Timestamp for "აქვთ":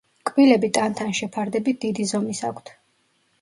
2.51-2.75